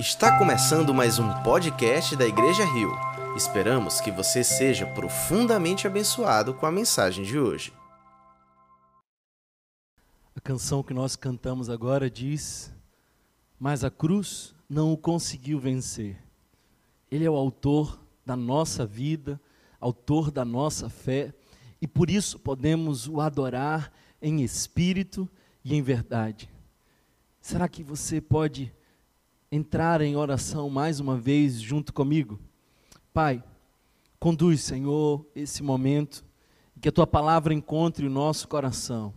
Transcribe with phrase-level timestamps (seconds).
[0.00, 2.90] Está começando mais um podcast da Igreja Rio.
[3.36, 7.70] Esperamos que você seja profundamente abençoado com a mensagem de hoje.
[10.34, 12.72] A canção que nós cantamos agora diz:
[13.58, 16.16] Mas a cruz não o conseguiu vencer.
[17.10, 19.38] Ele é o autor da nossa vida,
[19.78, 21.34] autor da nossa fé,
[21.78, 25.28] e por isso podemos o adorar em espírito
[25.62, 26.48] e em verdade.
[27.38, 28.72] Será que você pode
[29.52, 32.38] entrar em oração mais uma vez junto comigo?
[33.12, 33.42] Pai,
[34.18, 36.24] conduz, Senhor, esse momento,
[36.80, 39.12] que a tua palavra encontre o nosso coração,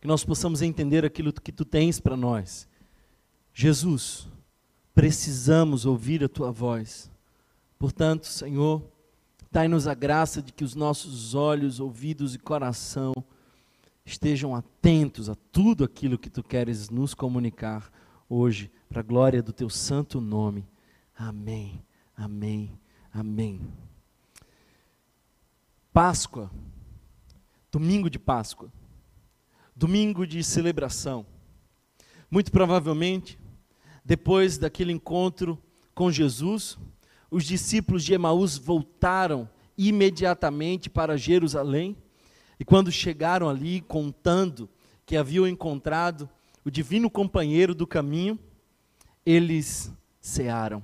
[0.00, 2.68] que nós possamos entender aquilo que tu tens para nós.
[3.52, 4.28] Jesus,
[4.94, 7.10] precisamos ouvir a tua voz.
[7.78, 8.82] Portanto, Senhor,
[9.50, 13.12] dai-nos a graça de que os nossos olhos, ouvidos e coração
[14.06, 17.90] estejam atentos a tudo aquilo que tu queres nos comunicar
[18.28, 20.66] hoje, para a glória do teu santo nome.
[21.16, 21.82] Amém,
[22.16, 22.78] amém,
[23.12, 23.60] amém.
[25.92, 26.50] Páscoa,
[27.70, 28.70] domingo de Páscoa,
[29.74, 31.24] domingo de celebração.
[32.30, 33.38] Muito provavelmente,
[34.04, 35.58] depois daquele encontro
[35.94, 36.78] com Jesus,
[37.30, 41.96] os discípulos de Emaús voltaram imediatamente para Jerusalém,
[42.58, 44.68] e quando chegaram ali contando
[45.04, 46.28] que haviam encontrado
[46.66, 48.36] o divino companheiro do caminho,
[49.24, 50.82] eles cearam.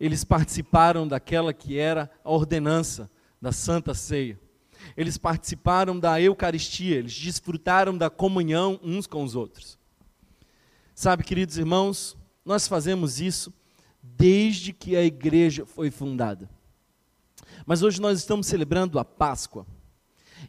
[0.00, 4.40] Eles participaram daquela que era a ordenança da Santa Ceia.
[4.96, 9.78] Eles participaram da Eucaristia, eles desfrutaram da comunhão uns com os outros.
[10.94, 13.52] Sabe, queridos irmãos, nós fazemos isso
[14.02, 16.48] desde que a igreja foi fundada.
[17.66, 19.66] Mas hoje nós estamos celebrando a Páscoa.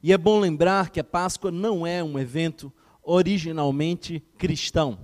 [0.02, 2.72] E é bom lembrar que a Páscoa não é um evento
[3.04, 5.00] originalmente cristão.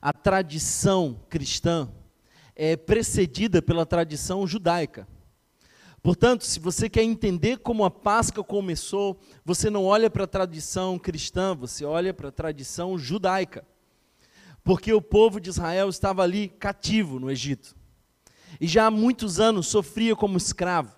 [0.00, 1.88] A tradição cristã
[2.54, 5.06] é precedida pela tradição judaica.
[6.02, 10.98] Portanto, se você quer entender como a Páscoa começou, você não olha para a tradição
[10.98, 13.66] cristã, você olha para a tradição judaica.
[14.62, 17.76] Porque o povo de Israel estava ali cativo no Egito.
[18.60, 20.94] E já há muitos anos sofria como escravo.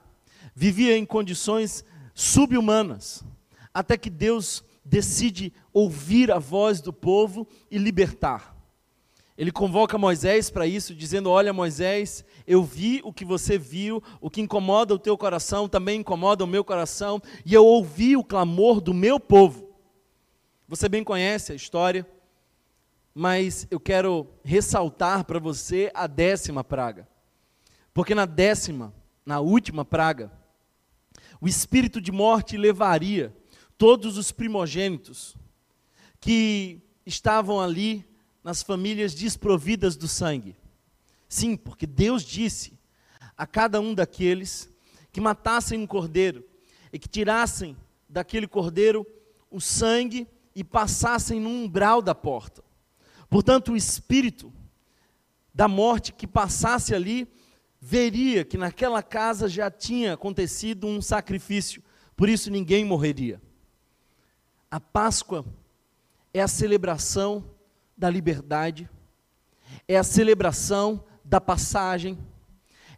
[0.54, 3.24] Vivia em condições subhumanas.
[3.72, 8.56] Até que Deus decide ouvir a voz do povo e libertar.
[9.38, 14.28] Ele convoca Moisés para isso, dizendo: Olha, Moisés, eu vi o que você viu, o
[14.28, 18.80] que incomoda o teu coração também incomoda o meu coração, e eu ouvi o clamor
[18.80, 19.70] do meu povo.
[20.66, 22.04] Você bem conhece a história,
[23.14, 27.08] mas eu quero ressaltar para você a décima praga.
[27.94, 28.92] Porque na décima,
[29.24, 30.32] na última praga,
[31.40, 33.34] o espírito de morte levaria
[33.80, 35.34] todos os primogênitos
[36.20, 38.04] que estavam ali
[38.44, 40.54] nas famílias desprovidas do sangue.
[41.26, 42.78] Sim, porque Deus disse
[43.34, 44.70] a cada um daqueles
[45.10, 46.44] que matassem um cordeiro
[46.92, 47.74] e que tirassem
[48.06, 49.06] daquele cordeiro
[49.50, 52.62] o sangue e passassem no umbral da porta.
[53.30, 54.52] Portanto, o espírito
[55.54, 57.26] da morte que passasse ali
[57.80, 61.82] veria que naquela casa já tinha acontecido um sacrifício,
[62.14, 63.40] por isso ninguém morreria.
[64.70, 65.44] A Páscoa
[66.32, 67.44] é a celebração
[67.96, 68.88] da liberdade,
[69.88, 72.16] é a celebração da passagem,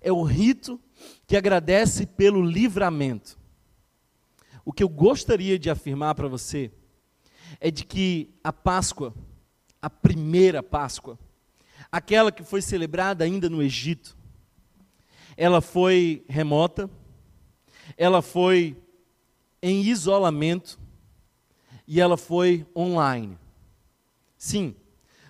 [0.00, 0.78] é o rito
[1.27, 3.38] que agradece pelo livramento.
[4.66, 6.71] O que eu gostaria de afirmar para você
[7.59, 9.15] é de que a Páscoa,
[9.81, 11.19] a primeira Páscoa,
[11.91, 14.15] aquela que foi celebrada ainda no Egito,
[15.38, 16.91] ela foi remota,
[17.97, 18.77] ela foi
[19.62, 20.78] em isolamento,
[21.92, 23.36] e ela foi online.
[24.38, 24.75] Sim,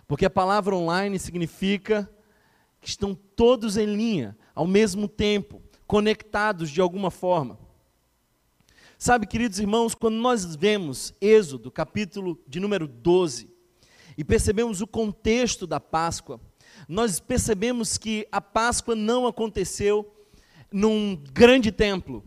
[0.06, 2.08] porque a palavra online significa
[2.80, 7.58] que estão todos em linha, ao mesmo tempo, conectados de alguma forma.
[8.96, 13.50] Sabe, queridos irmãos, quando nós vemos Êxodo, capítulo de número 12,
[14.16, 16.40] e percebemos o contexto da Páscoa,
[16.88, 20.14] nós percebemos que a Páscoa não aconteceu
[20.70, 22.22] num grande templo,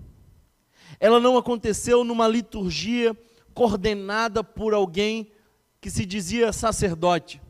[0.99, 3.17] ela não aconteceu numa liturgia
[3.55, 5.31] coordenada por alguém
[5.79, 7.41] que se dizia sacerdote.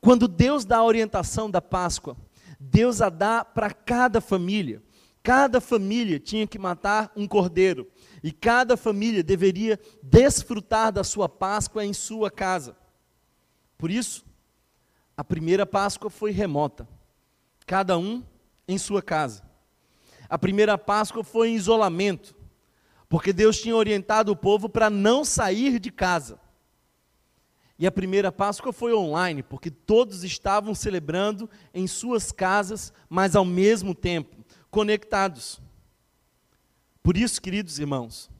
[0.00, 2.16] Quando Deus dá a orientação da Páscoa,
[2.60, 4.82] Deus a dá para cada família.
[5.22, 7.90] Cada família tinha que matar um cordeiro.
[8.22, 12.76] E cada família deveria desfrutar da sua Páscoa em sua casa.
[13.78, 14.24] Por isso,
[15.16, 16.86] a primeira Páscoa foi remota.
[17.66, 18.22] Cada um
[18.68, 19.42] em sua casa.
[20.28, 22.35] A primeira Páscoa foi em isolamento
[23.08, 26.40] porque Deus tinha orientado o povo para não sair de casa.
[27.78, 33.44] E a primeira Páscoa foi online, porque todos estavam celebrando em suas casas, mas ao
[33.44, 34.36] mesmo tempo,
[34.70, 35.60] conectados.
[37.02, 38.30] Por isso, queridos irmãos,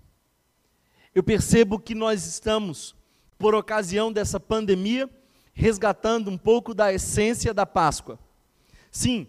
[1.15, 2.97] eu percebo que nós estamos,
[3.39, 5.09] por ocasião dessa pandemia,
[5.53, 8.19] resgatando um pouco da essência da Páscoa.
[8.91, 9.27] Sim,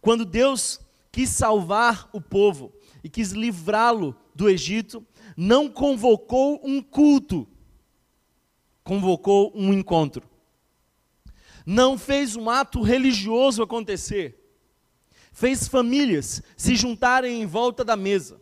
[0.00, 0.80] quando Deus
[1.10, 2.72] quis salvar o povo
[3.04, 5.06] e quis livrá-lo do Egito,
[5.36, 7.46] não convocou um culto,
[8.82, 10.26] convocou um encontro.
[11.66, 14.40] Não fez um ato religioso acontecer.
[15.32, 18.40] Fez famílias se juntarem em volta da mesa.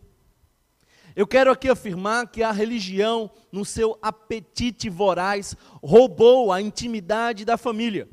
[1.17, 7.57] Eu quero aqui afirmar que a religião, no seu apetite voraz, roubou a intimidade da
[7.57, 8.09] família,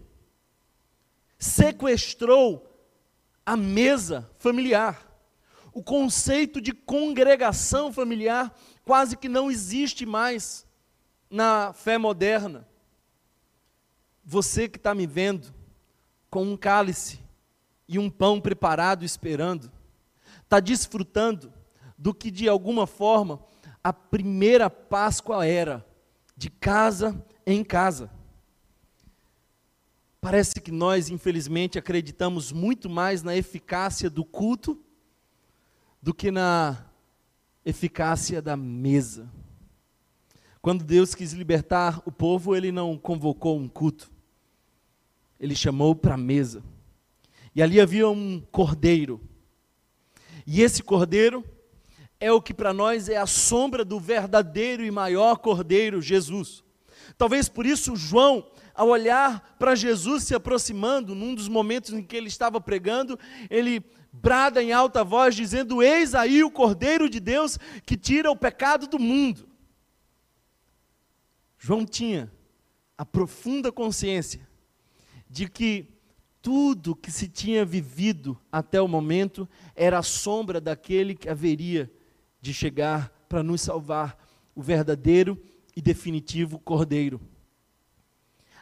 [1.38, 2.66] sequestrou
[3.46, 5.09] a mesa familiar.
[5.74, 10.66] O conceito de congregação familiar quase que não existe mais
[11.30, 12.68] na fé moderna.
[14.26, 15.54] Você que está me vendo
[16.30, 17.20] com um cálice
[17.88, 19.72] e um pão preparado esperando,
[20.44, 21.52] está desfrutando
[21.98, 23.40] do que de alguma forma
[23.84, 25.86] a primeira Páscoa era,
[26.36, 28.10] de casa em casa.
[30.22, 34.80] Parece que nós, infelizmente, acreditamos muito mais na eficácia do culto
[36.02, 36.86] do que na
[37.66, 39.30] eficácia da mesa.
[40.62, 44.12] Quando Deus quis libertar o povo, ele não convocou um culto,
[45.40, 46.64] ele chamou para a mesa.
[47.56, 49.22] E ali havia um cordeiro.
[50.46, 51.44] E esse cordeiro
[52.20, 56.64] é o que para nós é a sombra do verdadeiro e maior cordeiro, Jesus.
[57.18, 62.16] Talvez por isso João, ao olhar para Jesus se aproximando, num dos momentos em que
[62.16, 63.18] ele estava pregando,
[63.50, 68.36] ele brada em alta voz, dizendo: Eis aí o Cordeiro de Deus que tira o
[68.36, 69.48] pecado do mundo.
[71.58, 72.32] João tinha
[72.98, 74.48] a profunda consciência
[75.30, 75.88] de que
[76.42, 81.92] tudo que se tinha vivido até o momento era a sombra daquele que haveria
[82.42, 84.18] de chegar para nos salvar,
[84.56, 85.42] o verdadeiro
[85.76, 87.22] e definitivo Cordeiro.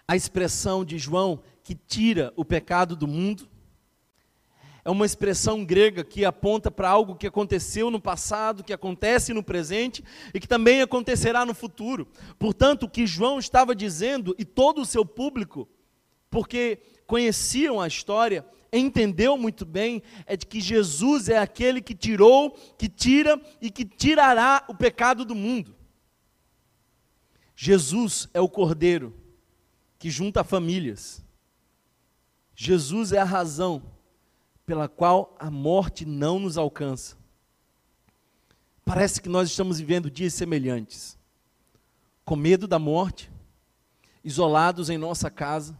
[0.08, 3.48] A expressão de João que tira o pecado do mundo
[4.88, 9.44] é uma expressão grega que aponta para algo que aconteceu no passado, que acontece no
[9.44, 10.02] presente
[10.34, 12.08] e que também acontecerá no futuro.
[12.40, 15.68] Portanto, o que João estava dizendo e todo o seu público,
[16.30, 22.52] porque conheciam a história, entendeu muito bem, é de que Jesus é aquele que tirou,
[22.78, 25.76] que tira e que tirará o pecado do mundo.
[27.58, 29.14] Jesus é o cordeiro
[30.00, 31.22] que junta famílias.
[32.56, 33.97] Jesus é a razão
[34.68, 37.16] pela qual a morte não nos alcança.
[38.84, 41.18] Parece que nós estamos vivendo dias semelhantes,
[42.26, 43.32] com medo da morte,
[44.26, 45.80] isolados em nossa casa,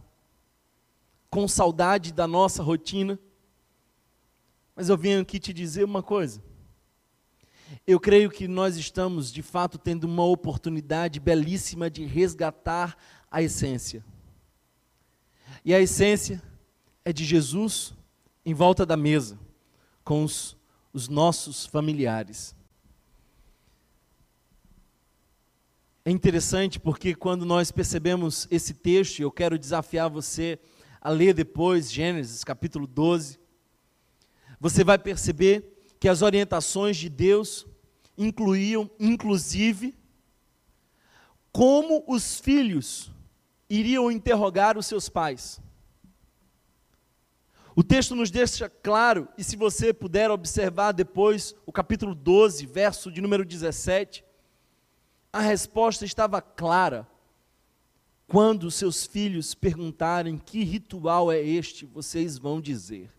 [1.28, 3.18] com saudade da nossa rotina.
[4.74, 6.42] Mas eu venho aqui te dizer uma coisa.
[7.86, 12.96] Eu creio que nós estamos, de fato, tendo uma oportunidade belíssima de resgatar
[13.30, 14.02] a essência.
[15.62, 16.42] E a essência
[17.04, 17.97] é de Jesus
[18.48, 19.38] em volta da mesa
[20.02, 20.56] com os,
[20.90, 22.56] os nossos familiares.
[26.02, 30.58] É interessante porque quando nós percebemos esse texto, eu quero desafiar você
[30.98, 33.38] a ler depois Gênesis capítulo 12,
[34.58, 37.66] você vai perceber que as orientações de Deus
[38.16, 39.94] incluíam, inclusive,
[41.52, 43.12] como os filhos
[43.68, 45.60] iriam interrogar os seus pais.
[47.78, 53.08] O texto nos deixa claro, e se você puder observar depois o capítulo 12, verso
[53.08, 54.24] de número 17,
[55.32, 57.06] a resposta estava clara.
[58.26, 63.12] Quando seus filhos perguntarem que ritual é este, vocês vão dizer: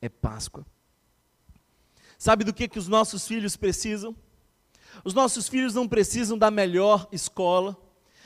[0.00, 0.64] é Páscoa.
[2.16, 4.16] Sabe do que, que os nossos filhos precisam?
[5.04, 7.76] Os nossos filhos não precisam da melhor escola,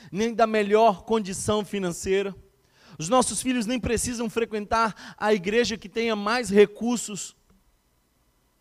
[0.09, 2.33] nem da melhor condição financeira
[3.01, 7.35] os nossos filhos nem precisam frequentar a igreja que tenha mais recursos.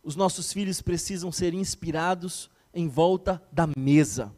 [0.02, 4.34] Os nossos filhos precisam ser inspirados em volta da mesa.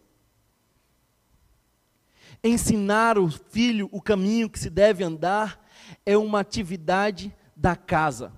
[2.43, 5.65] Ensinar o filho o caminho que se deve andar
[6.05, 8.33] é uma atividade da casa.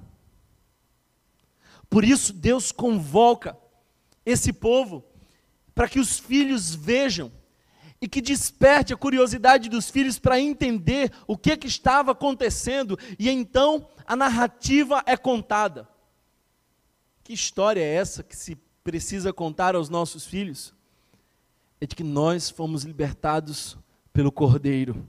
[1.89, 3.57] Por isso, Deus convoca
[4.27, 5.03] esse povo
[5.75, 7.33] para que os filhos vejam
[8.05, 13.31] e que desperte a curiosidade dos filhos para entender o que, que estava acontecendo, e
[13.31, 15.89] então a narrativa é contada.
[17.23, 20.75] Que história é essa que se precisa contar aos nossos filhos?
[21.81, 23.79] É de que nós fomos libertados
[24.13, 25.09] pelo Cordeiro.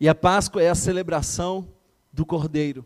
[0.00, 1.72] E a Páscoa é a celebração
[2.12, 2.84] do Cordeiro.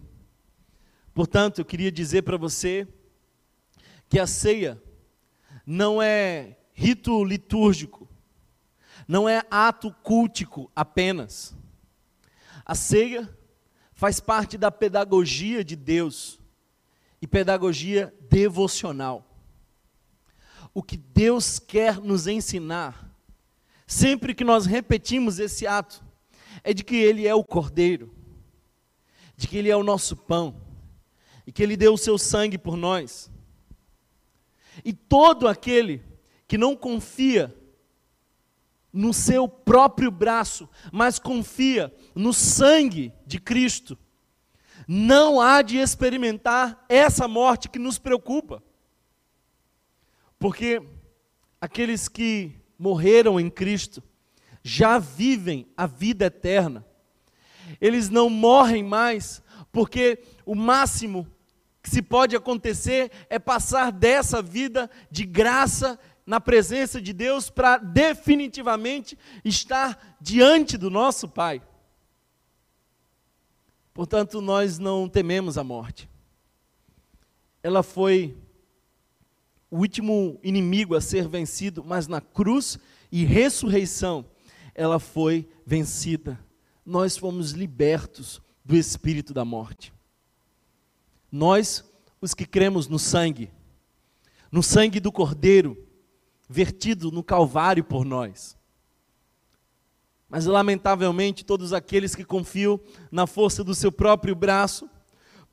[1.15, 2.87] Portanto, eu queria dizer para você
[4.11, 4.79] que a ceia
[5.65, 8.06] não é rito litúrgico,
[9.07, 11.55] não é ato cultico apenas.
[12.65, 13.29] A ceia
[13.93, 16.41] faz parte da pedagogia de Deus
[17.23, 19.25] e pedagogia devocional.
[20.75, 23.11] O que Deus quer nos ensinar,
[23.87, 26.05] sempre que nós repetimos esse ato,
[26.63, 28.13] é de que Ele é o Cordeiro,
[29.37, 30.61] de que Ele é o nosso pão,
[31.47, 33.31] e que Ele deu o seu sangue por nós.
[34.85, 36.03] E todo aquele
[36.47, 37.55] que não confia
[38.97, 43.97] no seu próprio braço, mas confia no sangue de Cristo,
[44.89, 48.63] não há de experimentar essa morte que nos preocupa.
[50.39, 50.83] Porque
[51.61, 54.03] aqueles que morreram em Cristo
[54.63, 56.83] já vivem a vida eterna.
[57.79, 61.27] Eles não morrem mais, porque o máximo
[61.83, 67.79] que se pode acontecer é passar dessa vida de graça na presença de Deus para
[67.79, 71.63] definitivamente estar diante do nosso Pai.
[73.95, 76.11] Portanto, nós não tememos a morte.
[77.63, 78.37] Ela foi
[79.71, 82.79] o último inimigo a ser vencido, mas na cruz
[83.11, 84.27] e ressurreição
[84.75, 86.39] ela foi vencida.
[86.85, 89.93] Nós fomos libertos do espírito da morte.
[91.31, 91.85] Nós,
[92.21, 93.51] os que cremos no sangue,
[94.51, 95.86] no sangue do Cordeiro,
[96.49, 98.57] vertido no Calvário por nós.
[100.29, 104.89] Mas, lamentavelmente, todos aqueles que confiam na força do seu próprio braço,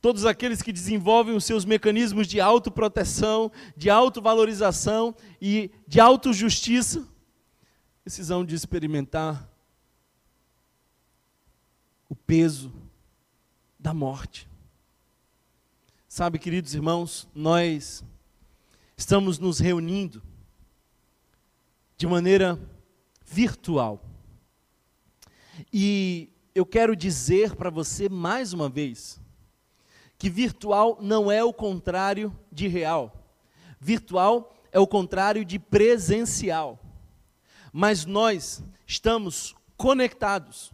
[0.00, 7.06] todos aqueles que desenvolvem os seus mecanismos de autoproteção, de autovalorização e de autojustiça,
[8.02, 9.48] precisam de experimentar
[12.08, 12.72] o peso
[13.78, 14.48] da morte.
[16.08, 18.04] Sabe, queridos irmãos, nós
[18.96, 20.22] estamos nos reunindo
[21.96, 22.58] de maneira
[23.24, 24.02] virtual.
[25.72, 29.20] E eu quero dizer para você mais uma vez
[30.18, 33.12] que virtual não é o contrário de real.
[33.80, 36.80] Virtual é o contrário de presencial.
[37.72, 40.72] Mas nós estamos conectados.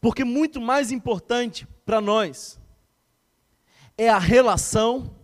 [0.00, 2.58] Porque muito mais importante para nós
[3.96, 5.14] é a relação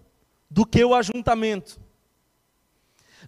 [0.50, 1.80] do que o ajuntamento.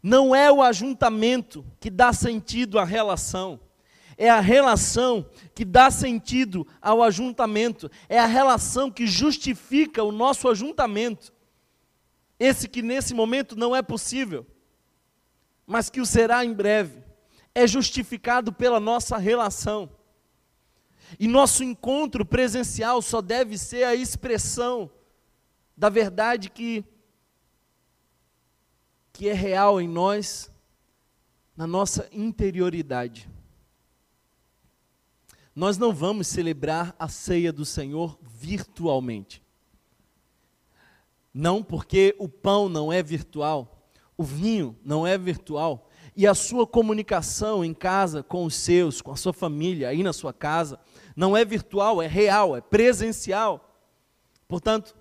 [0.03, 3.61] Não é o ajuntamento que dá sentido à relação,
[4.17, 10.49] é a relação que dá sentido ao ajuntamento, é a relação que justifica o nosso
[10.49, 11.33] ajuntamento.
[12.39, 14.47] Esse que nesse momento não é possível,
[15.67, 17.03] mas que o será em breve,
[17.55, 19.91] é justificado pela nossa relação.
[21.19, 24.91] E nosso encontro presencial só deve ser a expressão
[25.77, 26.85] da verdade que,
[29.17, 30.51] que é real em nós,
[31.57, 33.31] na nossa interioridade.
[35.55, 39.43] Nós não vamos celebrar a ceia do Senhor virtualmente.
[41.33, 46.67] Não porque o pão não é virtual, o vinho não é virtual, e a sua
[46.67, 50.79] comunicação em casa com os seus, com a sua família, aí na sua casa,
[51.17, 53.81] não é virtual, é real, é presencial.
[54.47, 54.95] Portanto,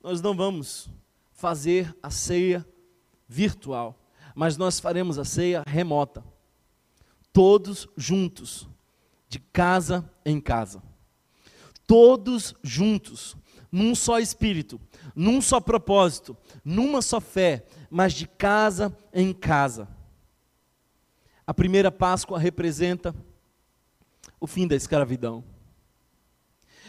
[0.00, 0.88] nós não vamos
[1.32, 2.64] fazer a ceia
[3.28, 3.98] virtual,
[4.34, 6.24] mas nós faremos a ceia remota.
[7.32, 8.68] Todos juntos,
[9.28, 10.82] de casa em casa.
[11.86, 13.36] Todos juntos,
[13.70, 14.80] num só espírito,
[15.14, 19.88] num só propósito, numa só fé, mas de casa em casa.
[21.46, 23.14] A primeira Páscoa representa
[24.40, 25.44] o fim da escravidão.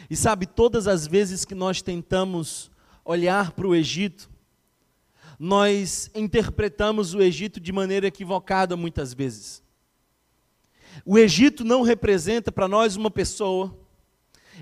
[0.10, 2.72] E sabe, todas as vezes que nós tentamos
[3.04, 4.30] olhar para o Egito,
[5.40, 9.64] nós interpretamos o Egito de maneira equivocada muitas vezes.
[11.06, 13.78] O Egito não representa para nós uma pessoa,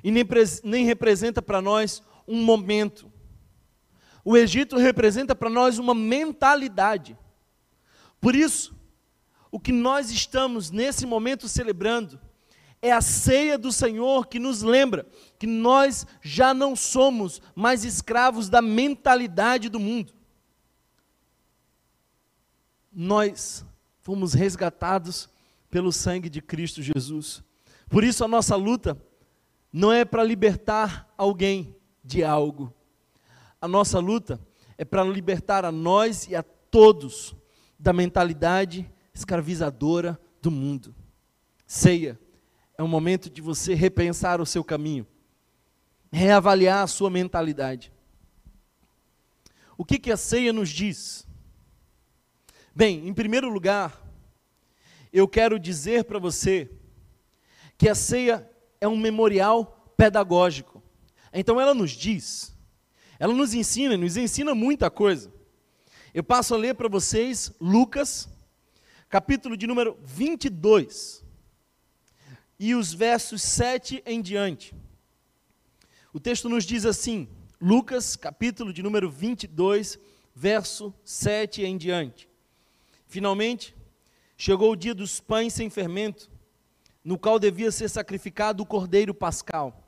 [0.04, 0.26] e nem,
[0.64, 3.12] nem representa para nós um momento.
[4.24, 7.18] O Egito representa para nós uma mentalidade.
[8.20, 8.76] Por isso,
[9.52, 12.20] o que nós estamos nesse momento celebrando
[12.82, 15.08] é a ceia do Senhor que nos lembra
[15.40, 20.14] que nós já não somos mais escravos da mentalidade do mundo.
[22.96, 23.66] Nós
[24.00, 25.30] fomos resgatados
[25.70, 27.44] pelo sangue de Cristo Jesus.
[27.90, 28.98] Por isso a nossa luta
[29.72, 32.74] não é para libertar alguém de algo.
[33.60, 34.40] A nossa luta
[34.78, 37.36] é para libertar a nós e a todos
[37.78, 40.96] da mentalidade escravizadora do mundo.
[41.68, 42.18] Ceia
[42.78, 45.06] é um momento de você repensar o seu caminho,
[46.12, 47.92] reavaliar a sua mentalidade.
[49.78, 51.28] O que, que a ceia nos diz?
[52.78, 54.06] Bem, em primeiro lugar,
[55.14, 56.70] eu quero dizer para você
[57.78, 58.46] que a ceia
[58.82, 60.84] é um memorial pedagógico.
[61.32, 62.54] Então ela nos diz,
[63.18, 65.34] ela nos ensina, nos ensina muita coisa.
[66.14, 68.28] Eu passo a ler para vocês Lucas,
[69.08, 71.24] capítulo de número 22,
[72.60, 74.76] e os versos 7 em diante.
[76.12, 77.30] O texto nos diz assim,
[77.62, 79.98] Lucas, capítulo de número 22,
[80.36, 82.35] verso 7 em diante.
[83.08, 83.76] Finalmente,
[84.38, 86.30] chegou o dia dos pães sem fermento,
[87.04, 89.84] no qual devia ser sacrificado o cordeiro pascal.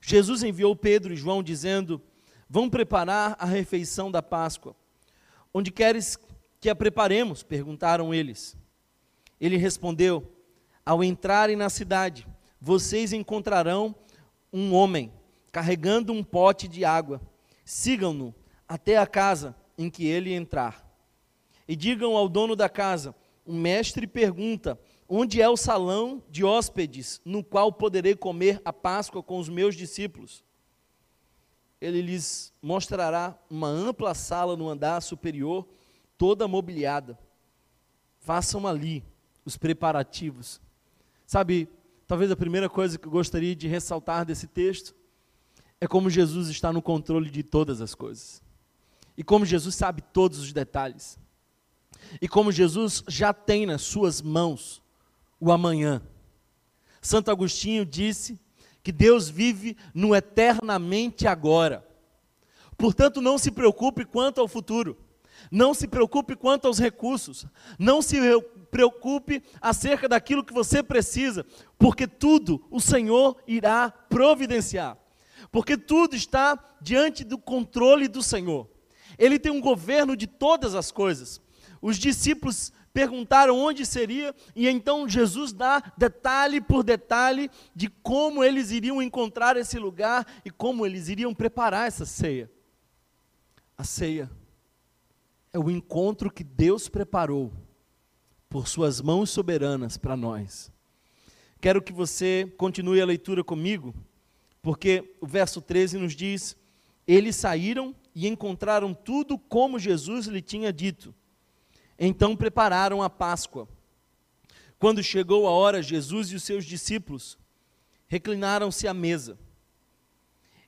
[0.00, 2.00] Jesus enviou Pedro e João dizendo:
[2.48, 4.76] Vão preparar a refeição da Páscoa.
[5.52, 6.18] Onde queres
[6.60, 7.42] que a preparemos?
[7.42, 8.56] perguntaram eles.
[9.40, 10.30] Ele respondeu:
[10.84, 12.26] Ao entrarem na cidade,
[12.60, 13.94] vocês encontrarão
[14.52, 15.12] um homem
[15.50, 17.20] carregando um pote de água.
[17.64, 18.34] Sigam-no
[18.68, 20.83] até a casa em que ele entrar.
[21.66, 24.78] E digam ao dono da casa: O mestre pergunta:
[25.08, 29.74] Onde é o salão de hóspedes no qual poderei comer a Páscoa com os meus
[29.74, 30.44] discípulos?
[31.80, 35.68] Ele lhes mostrará uma ampla sala no andar superior,
[36.16, 37.18] toda mobiliada.
[38.20, 39.04] Façam ali
[39.44, 40.60] os preparativos.
[41.26, 41.68] Sabe,
[42.06, 44.94] talvez a primeira coisa que eu gostaria de ressaltar desse texto
[45.78, 48.42] é como Jesus está no controle de todas as coisas.
[49.16, 51.18] E como Jesus sabe todos os detalhes.
[52.20, 54.82] E como Jesus já tem nas suas mãos
[55.40, 56.02] o amanhã.
[57.00, 58.40] Santo Agostinho disse
[58.82, 61.86] que Deus vive no eternamente agora.
[62.76, 64.96] Portanto, não se preocupe quanto ao futuro.
[65.50, 67.46] Não se preocupe quanto aos recursos.
[67.78, 68.16] Não se
[68.70, 71.46] preocupe acerca daquilo que você precisa,
[71.78, 74.96] porque tudo o Senhor irá providenciar.
[75.52, 78.68] Porque tudo está diante do controle do Senhor.
[79.18, 81.40] Ele tem um governo de todas as coisas.
[81.86, 88.70] Os discípulos perguntaram onde seria, e então Jesus dá detalhe por detalhe de como eles
[88.70, 92.50] iriam encontrar esse lugar e como eles iriam preparar essa ceia.
[93.76, 94.30] A ceia
[95.52, 97.52] é o encontro que Deus preparou
[98.48, 100.72] por suas mãos soberanas para nós.
[101.60, 103.94] Quero que você continue a leitura comigo,
[104.62, 106.56] porque o verso 13 nos diz:
[107.06, 111.14] Eles saíram e encontraram tudo como Jesus lhe tinha dito
[111.98, 113.68] então prepararam a Páscoa.
[114.78, 117.38] Quando chegou a hora, Jesus e os seus discípulos
[118.06, 119.38] reclinaram-se à mesa.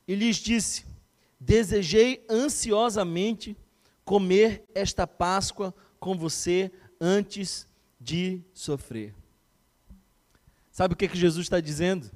[0.07, 0.87] E lhes disse:
[1.39, 3.57] Desejei ansiosamente
[4.05, 7.69] comer esta Páscoa com você antes
[8.01, 9.15] de sofrer.
[10.71, 12.11] Sabe o que, que Jesus está dizendo?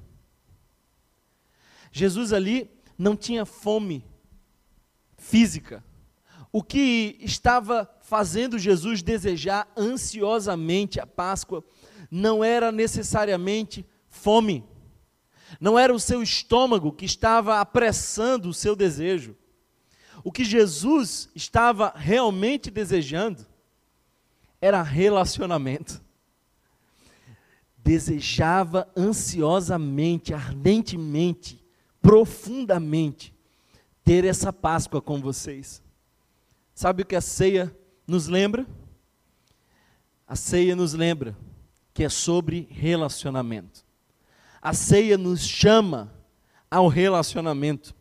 [1.91, 4.05] Jesus ali não tinha fome
[5.17, 5.83] física.
[6.53, 11.65] O que estava fazendo Jesus desejar ansiosamente a Páscoa
[12.11, 14.65] não era necessariamente fome,
[15.61, 19.37] não era o seu estômago que estava apressando o seu desejo.
[20.25, 23.47] O que Jesus estava realmente desejando
[24.61, 26.03] era relacionamento.
[27.79, 31.65] Desejava ansiosamente, ardentemente,
[32.03, 33.35] profundamente
[34.05, 35.83] ter essa Páscoa com vocês.
[36.81, 38.67] Sabe o que a ceia nos lembra?
[40.27, 41.37] A ceia nos lembra
[41.93, 43.85] que é sobre relacionamento.
[44.63, 46.11] A ceia nos chama
[46.71, 47.95] ao relacionamento.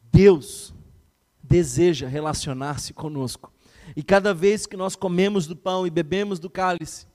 [0.00, 0.72] Deus
[1.42, 3.52] deseja relacionar-se conosco.
[3.96, 7.08] E cada vez que nós comemos do pão e bebemos do cálice,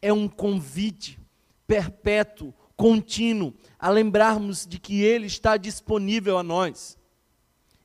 [0.00, 1.20] é um convite
[1.66, 6.97] perpétuo, contínuo, a lembrarmos de que Ele está disponível a nós.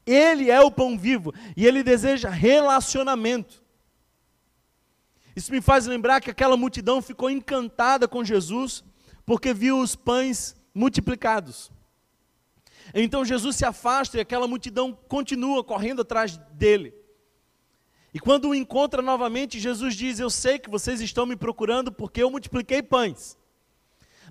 [0.05, 3.63] Ele é o pão vivo e ele deseja relacionamento.
[5.35, 8.83] Isso me faz lembrar que aquela multidão ficou encantada com Jesus
[9.25, 11.71] porque viu os pães multiplicados.
[12.93, 16.93] Então Jesus se afasta e aquela multidão continua correndo atrás dele.
[18.13, 22.21] E quando o encontra novamente, Jesus diz: Eu sei que vocês estão me procurando porque
[22.21, 23.37] eu multipliquei pães.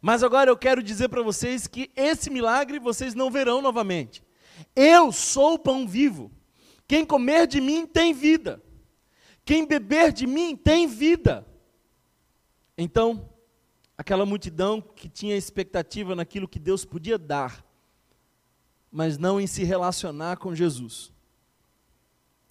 [0.01, 4.23] Mas agora eu quero dizer para vocês que esse milagre vocês não verão novamente.
[4.75, 6.31] Eu sou o pão vivo.
[6.87, 8.63] Quem comer de mim tem vida.
[9.45, 11.47] Quem beber de mim tem vida.
[12.77, 13.29] Então,
[13.97, 17.65] aquela multidão que tinha expectativa naquilo que Deus podia dar,
[18.91, 21.13] mas não em se relacionar com Jesus,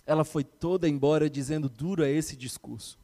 [0.06, 3.00] ela foi toda embora dizendo: duro é esse discurso.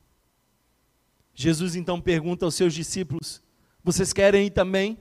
[1.34, 3.42] Jesus então pergunta aos seus discípulos:
[3.84, 4.98] Vocês querem ir também?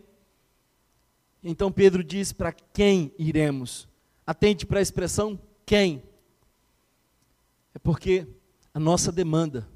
[1.42, 3.88] Então Pedro diz: Para quem iremos?
[4.26, 6.02] Atente para a expressão quem.
[7.74, 8.26] É porque
[8.74, 9.68] a nossa demanda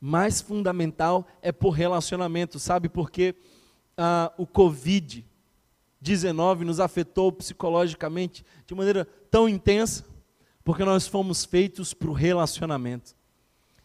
[0.00, 2.58] mais fundamental é por relacionamento.
[2.58, 3.36] Sabe por quê?
[3.96, 10.04] Ah, o Covid-19 nos afetou psicologicamente de maneira tão intensa?
[10.64, 13.14] Porque nós fomos feitos para o relacionamento.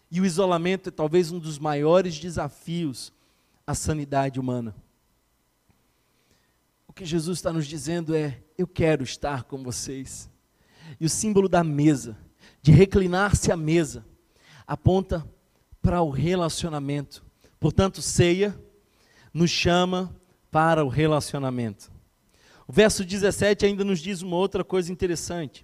[0.10, 3.14] E o isolamento é talvez um dos maiores desafios
[3.66, 4.74] à sanidade humana.
[6.98, 10.28] Que Jesus está nos dizendo é: eu quero estar com vocês.
[11.00, 12.18] E o símbolo da mesa,
[12.60, 14.04] de reclinar-se à mesa,
[14.66, 15.24] aponta
[15.80, 17.24] para o relacionamento.
[17.60, 18.60] Portanto, ceia
[19.32, 21.92] nos chama para o relacionamento.
[22.68, 25.64] O verso 17 ainda nos diz uma outra coisa interessante.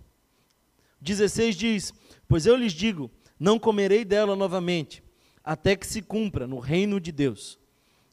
[1.02, 1.94] 16 diz:
[2.28, 5.04] Pois eu lhes digo, não comerei dela novamente,
[5.44, 7.58] até que se cumpra no reino de Deus.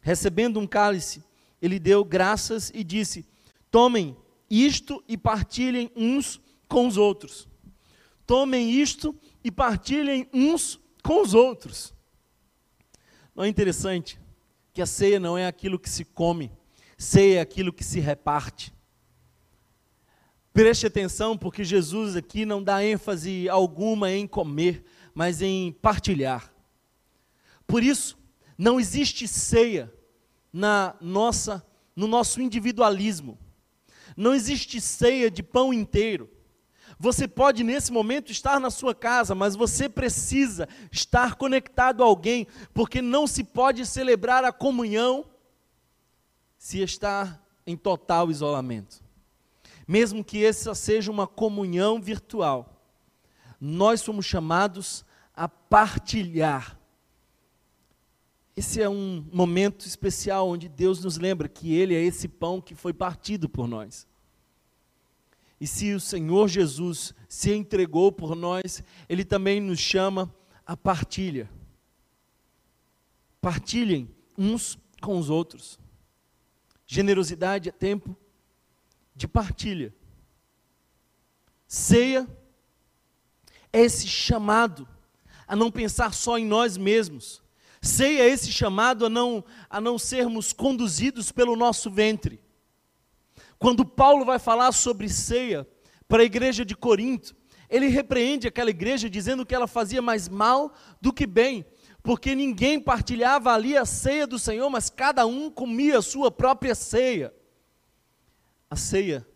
[0.02, 1.22] Recebendo um cálice,
[1.60, 3.26] ele deu graças e disse:
[3.70, 4.16] Tomem
[4.48, 7.48] isto e partilhem uns com os outros.
[8.26, 11.94] Tomem isto e partilhem uns com os outros.
[13.34, 14.18] Não é interessante
[14.72, 16.52] que a ceia não é aquilo que se come,
[16.96, 18.72] ceia é aquilo que se reparte.
[20.52, 26.52] Preste atenção, porque Jesus aqui não dá ênfase alguma em comer, mas em partilhar.
[27.66, 28.18] Por isso,
[28.58, 29.92] não existe ceia
[30.52, 33.38] na nossa, no nosso individualismo.
[34.16, 36.28] Não existe ceia de pão inteiro.
[36.98, 42.46] Você pode nesse momento estar na sua casa, mas você precisa estar conectado a alguém,
[42.74, 45.24] porque não se pode celebrar a comunhão
[46.58, 49.02] se está em total isolamento.
[49.88, 52.80] Mesmo que essa seja uma comunhão virtual,
[53.60, 56.78] nós somos chamados a partilhar.
[58.56, 62.74] Esse é um momento especial onde Deus nos lembra que Ele é esse pão que
[62.74, 64.06] foi partido por nós.
[65.60, 70.34] E se o Senhor Jesus se entregou por nós, Ele também nos chama
[70.66, 71.50] a partilha.
[73.40, 75.78] Partilhem uns com os outros.
[76.86, 78.16] Generosidade é tempo
[79.14, 79.94] de partilha.
[81.66, 82.26] Ceia
[83.72, 84.88] é esse chamado
[85.46, 87.42] a não pensar só em nós mesmos.
[87.80, 92.40] Ceia é esse chamado a não, a não sermos conduzidos pelo nosso ventre.
[93.58, 95.66] Quando Paulo vai falar sobre ceia
[96.06, 97.34] para a igreja de Corinto,
[97.70, 101.64] ele repreende aquela igreja dizendo que ela fazia mais mal do que bem,
[102.02, 106.74] porque ninguém partilhava ali a ceia do Senhor, mas cada um comia a sua própria
[106.74, 107.32] ceia.
[108.68, 109.26] A ceia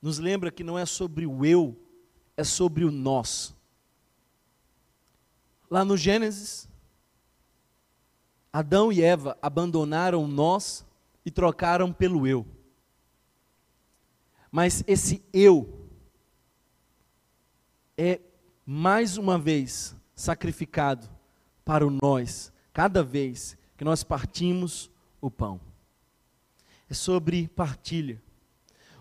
[0.00, 1.76] nos lembra que não é sobre o eu,
[2.36, 3.54] é sobre o nós.
[5.70, 6.68] Lá no Gênesis,
[8.54, 10.86] Adão e Eva abandonaram nós
[11.26, 12.46] e trocaram pelo eu.
[14.48, 15.88] Mas esse eu
[17.98, 18.20] é
[18.64, 21.10] mais uma vez sacrificado
[21.64, 24.88] para o nós, cada vez que nós partimos
[25.20, 25.60] o pão.
[26.88, 28.22] É sobre partilha.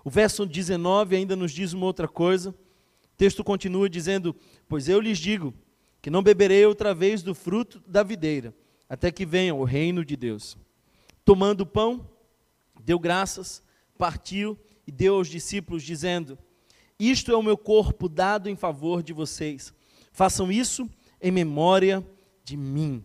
[0.04, 2.50] O verso 19 ainda nos diz uma outra coisa.
[2.50, 4.36] O texto continua dizendo:
[4.68, 5.54] Pois eu lhes digo
[6.02, 8.52] que não beberei outra vez do fruto da videira,
[8.90, 10.58] até que venha o reino de Deus.
[11.26, 12.08] Tomando o pão,
[12.84, 13.64] deu graças,
[13.98, 16.38] partiu e deu aos discípulos, dizendo:
[17.00, 19.74] Isto é o meu corpo dado em favor de vocês.
[20.12, 20.90] Façam isso
[21.22, 22.06] em memória
[22.44, 23.04] de mim.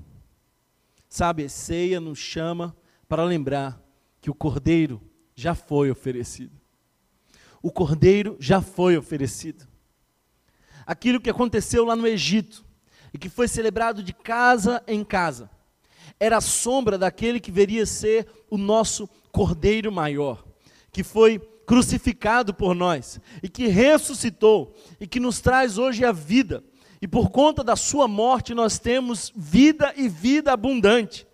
[1.08, 2.76] Sabe, a ceia nos chama
[3.08, 3.82] para lembrar
[4.20, 5.00] que o cordeiro
[5.34, 6.58] já foi oferecido.
[7.62, 9.66] O cordeiro já foi oferecido.
[10.84, 12.64] Aquilo que aconteceu lá no Egito
[13.12, 15.50] e que foi celebrado de casa em casa
[16.18, 20.44] era a sombra daquele que veria ser o nosso cordeiro maior,
[20.92, 26.64] que foi crucificado por nós e que ressuscitou e que nos traz hoje a vida.
[27.00, 31.26] E por conta da sua morte nós temos vida e vida abundante.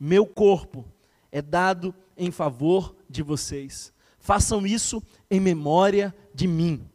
[0.00, 0.84] Meu corpo
[1.30, 3.92] é dado em favor de vocês.
[4.18, 6.88] Façam isso em memória de mim.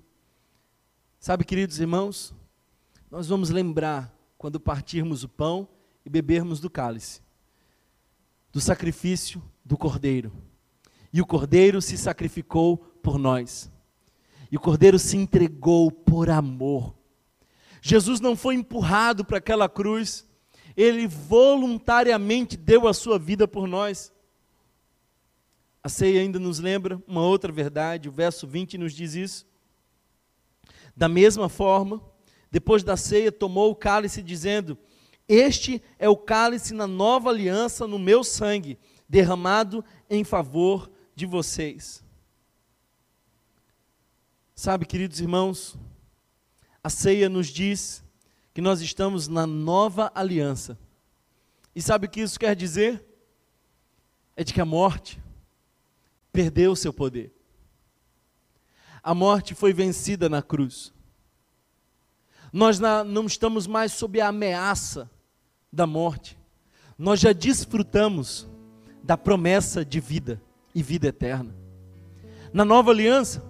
[1.20, 2.34] Sabe, queridos irmãos,
[3.10, 5.68] nós vamos lembrar quando partirmos o pão
[6.06, 7.22] e bebermos do cálice,
[8.52, 10.32] do sacrifício do cordeiro
[11.14, 13.72] e o Cordeiro se sacrificou por nós.
[14.52, 16.96] E o Cordeiro se entregou por amor.
[17.80, 20.28] Jesus não foi empurrado para aquela cruz,
[20.76, 24.12] ele voluntariamente deu a sua vida por nós.
[25.84, 29.46] A ceia ainda nos lembra uma outra verdade, o verso 20 nos diz isso.
[30.96, 32.02] Da mesma forma,
[32.50, 34.78] depois da ceia, tomou o cálice, dizendo:
[35.34, 38.78] Este é o cálice na nova aliança no meu sangue
[39.10, 42.04] derramado em favor de vocês.
[44.54, 45.76] Sabe, queridos irmãos,
[46.84, 48.04] a ceia nos diz
[48.54, 50.78] que nós estamos na nova aliança.
[51.76, 53.04] E sabe o que isso quer dizer?
[54.36, 55.20] É de que a morte
[56.32, 57.34] perdeu o seu poder.
[59.02, 60.94] A morte foi vencida na cruz.
[62.52, 65.10] Nós não estamos mais sob a ameaça
[65.74, 66.38] da morte.
[66.96, 68.48] Nós já desfrutamos
[69.04, 70.40] da promessa de vida
[70.74, 71.56] e vida eterna.
[72.54, 73.44] Na nova aliança,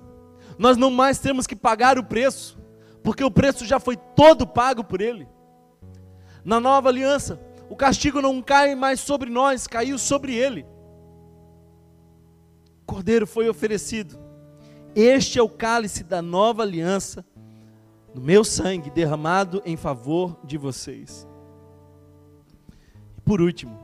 [0.58, 2.58] nós não mais temos que pagar o preço,
[3.04, 5.28] porque o preço já foi todo pago por Ele.
[6.46, 10.66] Na nova aliança, o castigo não cai mais sobre nós, caiu sobre Ele.
[12.82, 14.18] O cordeiro foi oferecido.
[14.96, 17.26] Este é o cálice da nova aliança,
[18.14, 21.28] no meu sangue derramado em favor de vocês.
[23.26, 23.78] Por último,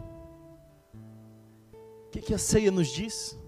[2.06, 3.39] o que, que a ceia nos diz?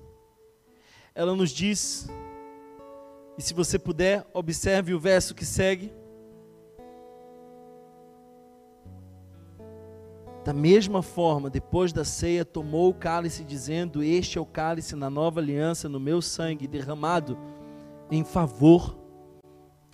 [1.13, 2.10] Ela nos diz
[3.38, 5.91] e se você puder, observe o verso que segue.
[10.43, 15.10] Da mesma forma, depois da ceia, tomou o cálice, dizendo: Este é o cálice na
[15.10, 17.36] nova aliança, no meu sangue, derramado
[18.10, 18.95] em favor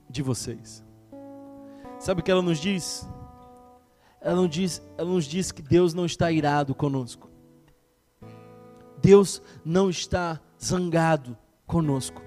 [0.10, 0.83] de vocês.
[1.99, 3.07] Sabe o que ela nos diz?
[4.21, 7.30] Ela nos diz, ela nos diz que Deus não está irado conosco.
[9.01, 12.21] Deus não está zangado conosco.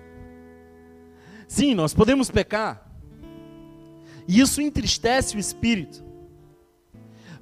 [1.48, 2.88] Sim, nós podemos pecar,
[4.29, 6.05] e isso entristece o espírito,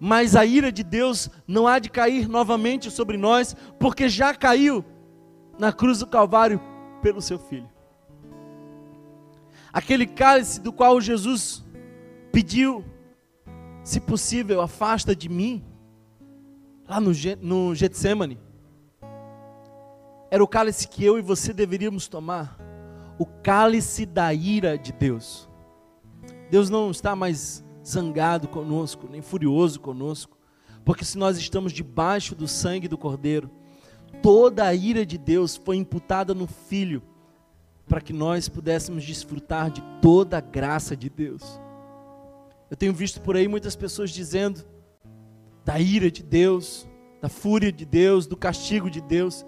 [0.00, 4.82] mas a ira de Deus não há de cair novamente sobre nós, porque já caiu
[5.58, 6.58] na cruz do Calvário
[7.02, 7.68] pelo seu filho.
[9.70, 11.62] Aquele cálice do qual Jesus
[12.32, 12.82] pediu,
[13.88, 15.64] se possível, afasta de mim,
[16.86, 18.38] lá no, no Getsemane,
[20.30, 22.58] era o cálice que eu e você deveríamos tomar
[23.18, 25.48] o cálice da ira de Deus.
[26.50, 30.36] Deus não está mais zangado conosco, nem furioso conosco,
[30.84, 33.50] porque se nós estamos debaixo do sangue do Cordeiro,
[34.22, 37.02] toda a ira de Deus foi imputada no Filho,
[37.86, 41.58] para que nós pudéssemos desfrutar de toda a graça de Deus.
[42.70, 44.64] Eu tenho visto por aí muitas pessoas dizendo
[45.64, 46.88] da ira de Deus,
[47.20, 49.44] da fúria de Deus, do castigo de Deus.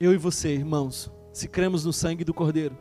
[0.00, 2.76] Eu e você, irmãos, se cremos no sangue do Cordeiro,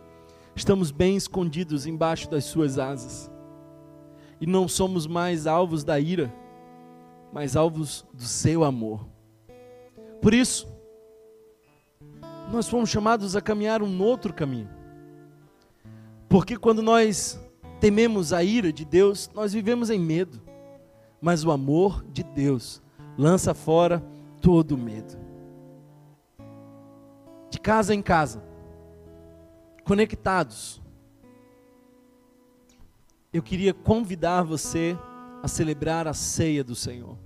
[0.55, 3.29] estamos bem escondidos embaixo das suas asas.
[4.39, 6.33] E não somos mais alvos da ira,
[7.31, 9.07] mas alvos do seu amor.
[10.21, 10.67] Por isso,
[12.51, 14.69] nós fomos chamados a caminhar um outro caminho.
[16.29, 17.42] Porque quando nós
[17.83, 20.41] tememos a ira de Deus, nós vivemos em medo.
[21.19, 22.81] Mas o amor de Deus
[23.17, 24.01] lança fora
[24.39, 25.21] todo medo
[27.49, 28.41] de casa em casa,
[29.83, 30.81] conectados.
[33.33, 34.97] Eu queria convidar você
[35.43, 37.17] a celebrar a ceia do Senhor.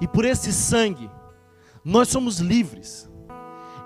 [0.00, 1.08] E por esse sangue,
[1.84, 3.08] nós somos livres.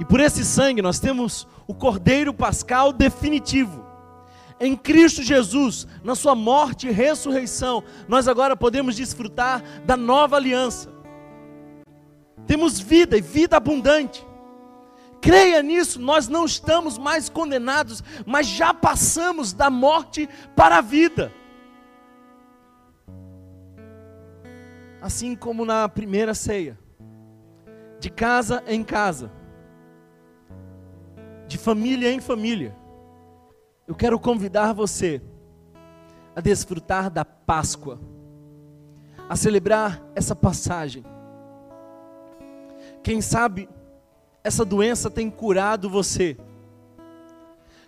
[0.01, 3.92] E por esse sangue, nós temos o Cordeiro Pascal definitivo.
[4.65, 10.89] Em Cristo Jesus, na Sua morte e ressurreição, nós agora podemos desfrutar da nova aliança.
[12.47, 14.25] Temos vida e vida abundante.
[15.21, 21.33] Creia nisso, nós não estamos mais condenados, mas já passamos da morte para a vida.
[25.01, 26.79] Assim como na primeira ceia,
[27.99, 29.33] de casa em casa,
[31.49, 32.81] de família em família,
[33.87, 35.21] eu quero convidar você
[36.35, 38.01] a desfrutar da Páscoa,
[39.29, 41.05] a celebrar essa passagem.
[43.03, 43.69] Quem sabe
[44.45, 46.37] essa doença tem curado você.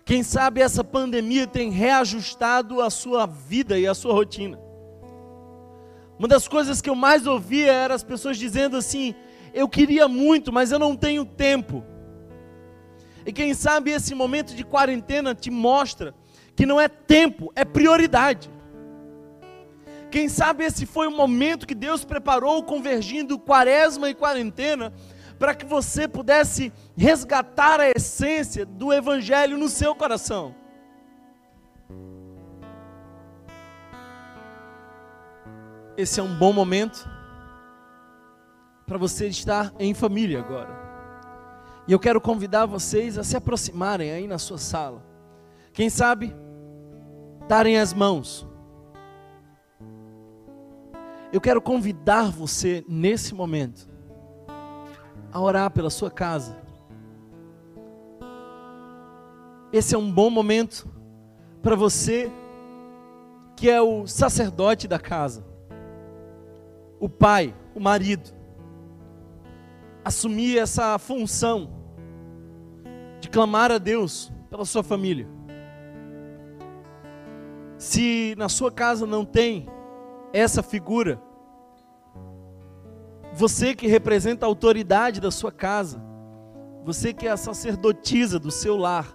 [0.03, 4.59] Quem sabe essa pandemia tem reajustado a sua vida e a sua rotina.
[6.19, 9.15] Uma das coisas que eu mais ouvia era as pessoas dizendo assim:
[9.53, 11.83] eu queria muito, mas eu não tenho tempo.
[13.25, 16.13] E quem sabe esse momento de quarentena te mostra
[16.55, 18.49] que não é tempo, é prioridade.
[20.11, 24.93] Quem sabe esse foi o momento que Deus preparou convergindo quaresma e quarentena
[25.37, 30.55] para que você pudesse resgatar a essência do Evangelho no seu coração.
[35.97, 37.09] Esse é um bom momento
[38.85, 40.84] para você estar em família agora.
[41.87, 45.05] E eu quero convidar vocês a se aproximarem aí na sua sala.
[45.71, 46.35] Quem sabe,
[47.47, 48.47] darem as mãos.
[51.31, 53.87] Eu quero convidar você nesse momento
[55.31, 56.57] a orar pela sua casa.
[59.71, 60.89] Esse é um bom momento
[61.61, 62.31] para você
[63.55, 65.45] que é o sacerdote da casa,
[66.99, 68.33] o pai, o marido,
[70.03, 71.74] assumir essa função
[73.35, 75.27] clamar a Deus pela sua família.
[77.77, 79.67] Se na sua casa não tem
[80.31, 81.21] essa figura,
[83.33, 86.01] você que representa a autoridade da sua casa,
[86.85, 89.13] você que é a sacerdotisa do seu lar,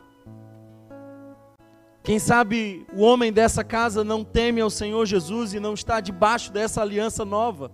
[2.02, 6.52] quem sabe o homem dessa casa não teme ao Senhor Jesus e não está debaixo
[6.52, 7.72] dessa aliança nova.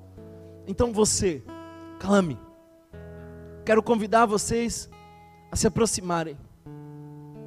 [0.65, 1.43] Então você,
[1.99, 2.39] clame.
[3.65, 4.89] Quero convidar vocês
[5.57, 6.37] se aproximarem.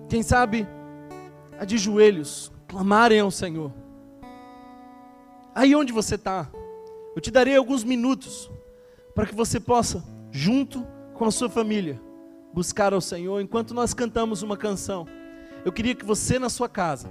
[0.09, 0.67] Quem sabe,
[1.59, 3.71] a de joelhos, clamarem ao Senhor.
[5.53, 6.49] Aí onde você está,
[7.15, 8.49] eu te darei alguns minutos
[9.13, 12.01] para que você possa, junto com a sua família,
[12.53, 15.07] buscar ao Senhor enquanto nós cantamos uma canção.
[15.65, 17.09] Eu queria que você na sua casa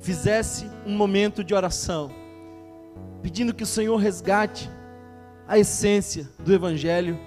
[0.00, 2.10] fizesse um momento de oração,
[3.20, 4.70] pedindo que o Senhor resgate
[5.46, 7.18] a essência do Evangelho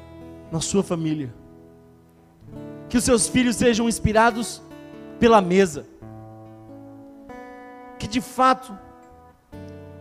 [0.51, 1.40] na sua família.
[2.91, 4.61] Que os seus filhos sejam inspirados
[5.19, 5.87] pela mesa.
[7.97, 8.77] Que de fato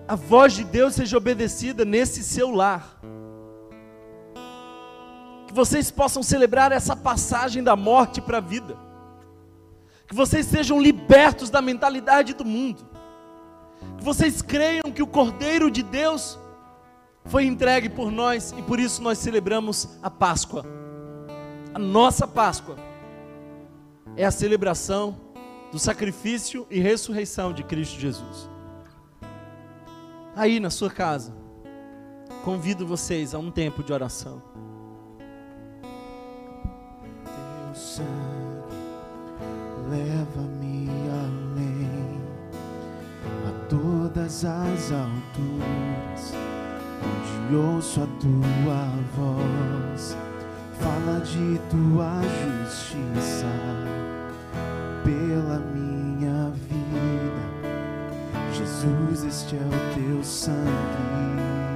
[0.06, 3.00] a voz de Deus seja obedecida nesse seu lar
[5.50, 8.76] que vocês possam celebrar essa passagem da morte para a vida,
[10.06, 12.86] que vocês sejam libertos da mentalidade do mundo,
[13.98, 16.38] que vocês creiam que o Cordeiro de Deus
[17.24, 20.79] foi entregue por nós e por isso nós celebramos a Páscoa.
[21.74, 22.76] A nossa Páscoa
[24.16, 25.16] é a celebração
[25.70, 28.48] do sacrifício e ressurreição de Cristo Jesus.
[30.34, 31.34] Aí na sua casa,
[32.44, 34.42] convido vocês a um tempo de oração.
[37.74, 38.50] sangue
[39.90, 40.88] leva-me
[41.24, 42.20] além
[43.48, 46.34] a todas as alturas,
[47.02, 50.16] onde ouço a tua voz,
[50.80, 53.46] fala de tua justiça
[55.04, 57.70] pela minha vida.
[58.52, 61.69] Jesus, este é o teu sangue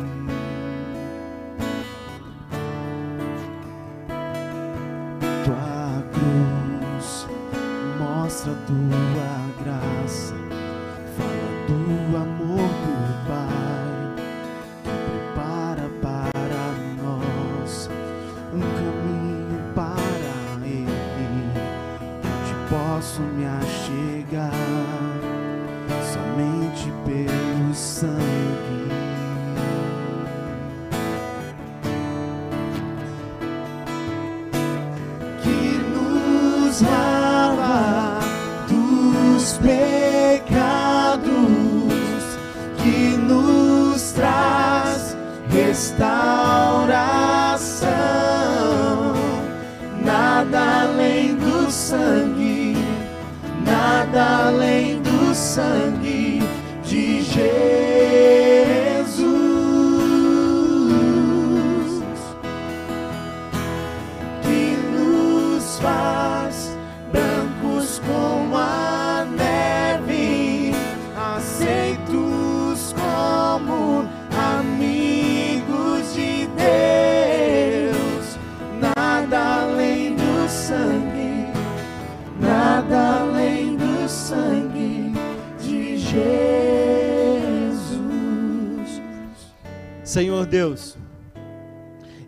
[90.15, 90.97] Senhor Deus,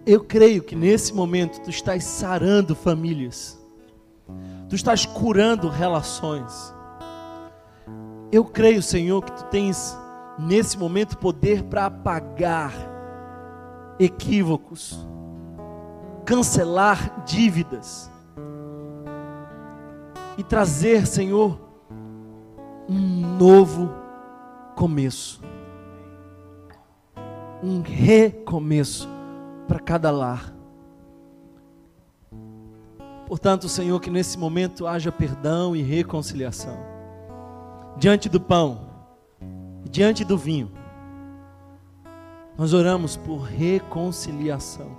[0.05, 3.57] eu creio que nesse momento tu estás sarando famílias,
[4.69, 6.75] tu estás curando relações.
[8.33, 9.97] Eu creio, Senhor, que tu tens
[10.37, 12.73] nesse momento poder para apagar
[14.01, 15.07] equívocos,
[16.25, 18.11] cancelar dívidas
[20.37, 21.57] e trazer, Senhor,
[22.89, 22.99] um
[23.39, 23.95] novo
[24.75, 25.41] começo
[27.67, 29.09] um recomeço
[29.67, 30.55] para cada lar.
[33.27, 36.79] Portanto, Senhor, que nesse momento haja perdão e reconciliação.
[37.97, 38.89] Diante do pão,
[39.91, 40.71] diante do vinho,
[42.57, 44.97] nós oramos por reconciliação.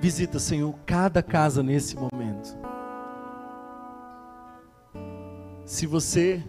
[0.00, 2.56] Visita, Senhor, cada casa nesse momento.
[5.66, 6.42] Se você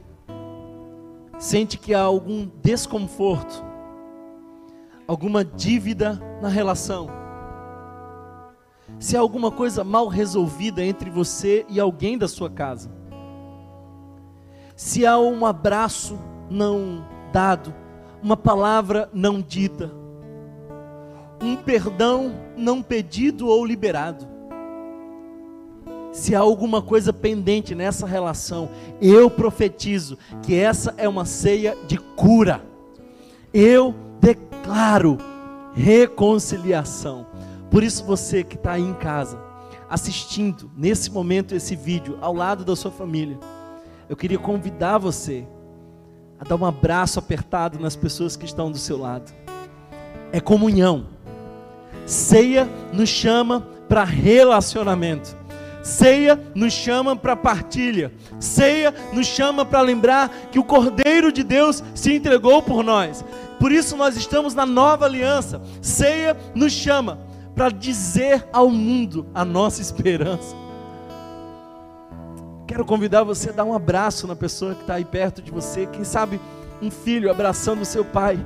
[1.39, 3.63] sente que há algum desconforto,
[5.07, 7.09] alguma dívida na relação,
[8.99, 12.91] se há alguma coisa mal resolvida entre você e alguém da sua casa,
[14.75, 16.19] se há um abraço
[16.49, 17.73] não dado,
[18.21, 19.89] uma palavra não dita,
[21.41, 24.27] um perdão não pedido ou liberado,
[26.11, 28.69] se há alguma coisa pendente nessa relação,
[29.01, 32.63] eu profetizo que essa é uma ceia de cura.
[33.53, 35.17] Eu declaro
[35.73, 37.25] reconciliação.
[37.69, 39.39] Por isso, você que está aí em casa,
[39.89, 43.37] assistindo nesse momento esse vídeo, ao lado da sua família,
[44.07, 45.45] eu queria convidar você
[46.39, 49.31] a dar um abraço apertado nas pessoas que estão do seu lado.
[50.31, 51.07] É comunhão.
[52.05, 55.38] Ceia nos chama para relacionamento.
[55.81, 58.11] Ceia nos chama para partilha.
[58.39, 63.23] Ceia nos chama para lembrar que o Cordeiro de Deus se entregou por nós.
[63.59, 65.61] Por isso nós estamos na nova aliança.
[65.81, 67.19] Ceia nos chama
[67.55, 70.55] para dizer ao mundo a nossa esperança.
[72.67, 75.87] Quero convidar você a dar um abraço na pessoa que está aí perto de você.
[75.87, 76.39] Quem sabe
[76.81, 78.39] um filho abraçando o seu pai.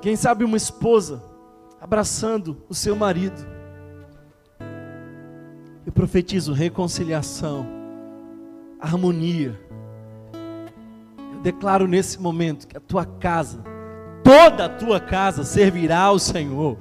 [0.00, 1.22] Quem sabe uma esposa
[1.80, 3.44] abraçando o seu marido.
[5.92, 7.66] Eu profetizo reconciliação,
[8.80, 9.60] harmonia.
[11.34, 13.62] Eu declaro nesse momento que a tua casa,
[14.24, 16.78] toda a tua casa servirá ao Senhor.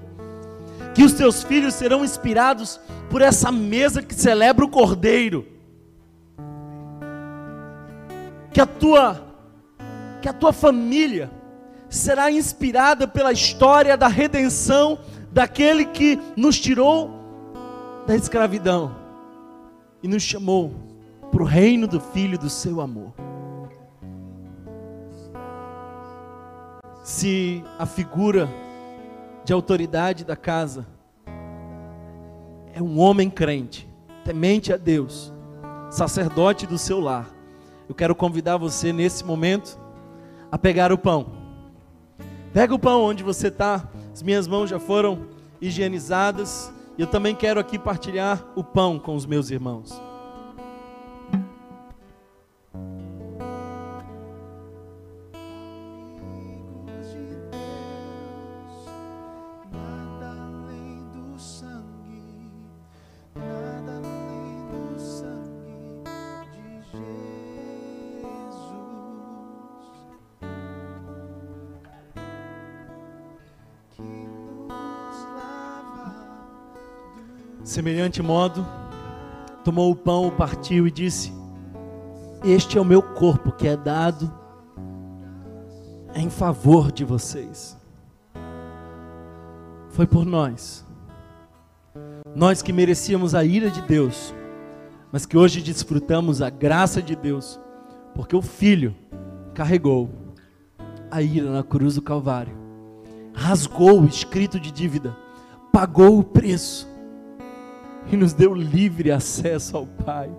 [0.95, 5.45] Que os teus filhos serão inspirados por essa mesa que celebra o Cordeiro.
[8.53, 9.21] Que a tua
[10.21, 11.29] que a tua família
[11.89, 14.99] será inspirada pela história da redenção
[15.33, 17.11] daquele que nos tirou
[18.07, 19.00] da escravidão
[20.01, 20.73] e nos chamou
[21.31, 23.13] para o reino do Filho do seu amor.
[27.03, 28.49] Se a figura
[29.43, 30.85] de autoridade da casa
[32.73, 33.89] é um homem crente,
[34.23, 35.33] temente a Deus,
[35.89, 37.27] sacerdote do seu lar,
[37.89, 39.79] eu quero convidar você nesse momento
[40.51, 41.33] a pegar o pão.
[42.53, 45.27] Pega o pão onde você está, as minhas mãos já foram
[45.59, 46.71] higienizadas.
[47.01, 49.99] Eu também quero aqui partilhar o pão com os meus irmãos.
[77.71, 78.67] Semelhante modo,
[79.63, 81.31] tomou o pão, o partiu e disse:
[82.43, 84.29] Este é o meu corpo que é dado
[86.13, 87.77] em favor de vocês.
[89.87, 90.85] Foi por nós.
[92.35, 94.35] Nós que merecíamos a ira de Deus,
[95.09, 97.57] mas que hoje desfrutamos a graça de Deus,
[98.13, 98.93] porque o Filho
[99.53, 100.09] carregou
[101.09, 102.53] a ira na cruz do Calvário,
[103.33, 105.15] rasgou o escrito de dívida,
[105.71, 106.90] pagou o preço
[108.09, 110.29] e nos deu livre acesso ao Pai.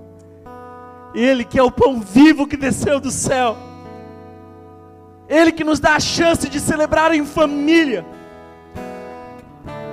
[1.14, 3.56] Ele que é o pão vivo que desceu do céu.
[5.28, 8.04] Ele que nos dá a chance de celebrar em família.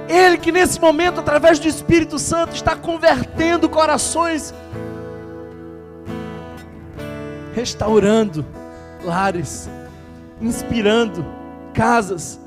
[0.07, 4.53] Ele que nesse momento, através do Espírito Santo, está convertendo corações,
[7.53, 8.45] restaurando
[9.03, 9.69] lares,
[10.41, 11.25] inspirando
[11.73, 12.39] casas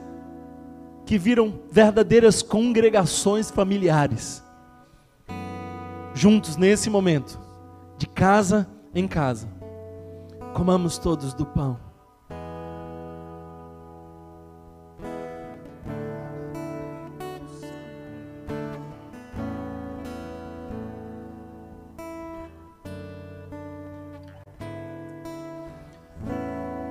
[1.06, 4.42] que viram verdadeiras congregações familiares
[6.14, 7.40] juntos nesse momento,
[7.96, 9.48] de casa em casa,
[10.54, 11.78] comamos todos do pão.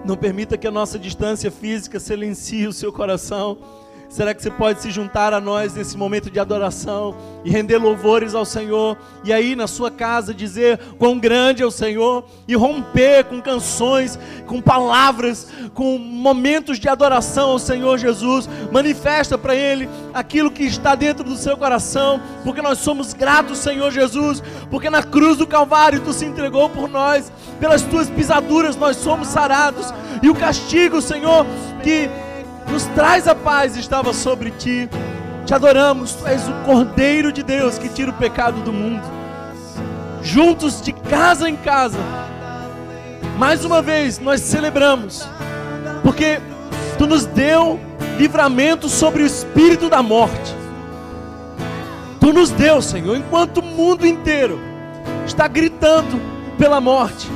[0.04, 3.60] Não permita que a nossa distância física silencie o seu coração
[4.12, 8.36] Será que você pode se juntar a nós nesse momento de adoração e render louvores
[8.36, 8.98] ao Senhor?
[9.24, 14.20] E aí na sua casa dizer quão grande é o Senhor e romper com canções,
[14.46, 18.50] com palavras, com momentos de adoração ao Senhor Jesus.
[18.70, 23.92] Manifesta para Ele aquilo que está dentro do seu coração, porque nós somos gratos, Senhor
[23.92, 27.32] Jesus, porque na cruz do Calvário Tu se entregou por nós,
[27.62, 31.46] pelas Tuas pisaduras nós somos sarados, e o castigo, Senhor,
[31.82, 32.10] que
[32.72, 34.90] nos traz a paz, estava sobre ti.
[35.46, 39.04] Te adoramos, tu és o Cordeiro de Deus que tira o pecado do mundo.
[40.24, 41.98] Juntos, de casa em casa,
[43.38, 45.28] mais uma vez nós celebramos,
[46.04, 46.40] porque
[46.98, 47.80] tu nos deu
[48.18, 50.56] livramento sobre o espírito da morte.
[52.20, 54.60] Tu nos deu, Senhor, enquanto o mundo inteiro
[55.26, 56.22] está gritando
[56.58, 57.28] pela morte,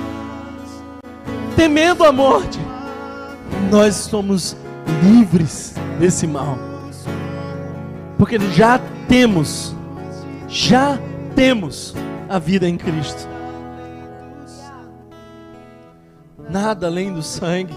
[1.56, 2.60] temendo a morte,
[3.72, 4.56] nós somos
[5.04, 6.58] livres desse mal,
[8.18, 9.76] porque já temos,
[10.48, 11.00] já
[11.36, 11.94] temos
[12.30, 13.28] a vida em Cristo.
[16.50, 17.74] Nada além do sangue,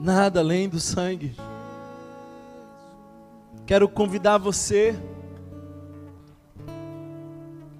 [0.00, 1.36] nada além do sangue.
[3.66, 4.94] Quero convidar você,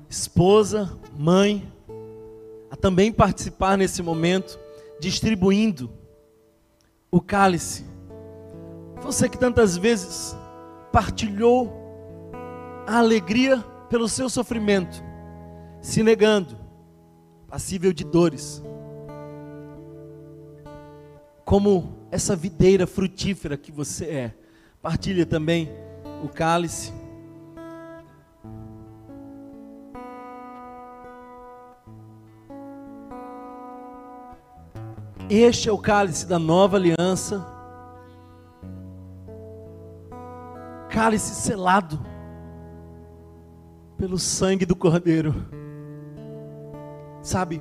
[0.09, 1.71] esposa, mãe,
[2.71, 4.59] a também participar nesse momento,
[5.01, 5.91] distribuindo
[7.11, 7.85] o cálice.
[9.05, 10.35] Você que tantas vezes
[10.91, 11.71] partilhou
[12.87, 15.05] a alegria pelo seu sofrimento,
[15.83, 16.57] se negando,
[17.47, 18.63] passível de dores.
[21.45, 24.35] Como essa videira frutífera que você é,
[24.81, 25.69] partilha também
[26.25, 26.91] o cálice.
[35.29, 37.54] Este é o cálice da nova aliança,
[40.95, 41.99] cálice selado
[43.99, 45.35] pelo sangue do Cordeiro.
[47.21, 47.61] Sabe,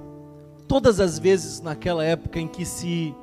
[0.67, 3.15] todas as vezes naquela época em que se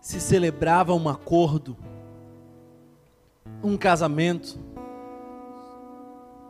[0.00, 1.76] se celebrava um acordo,
[3.62, 4.58] um casamento,